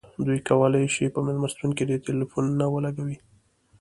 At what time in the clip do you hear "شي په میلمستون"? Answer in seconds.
0.95-1.69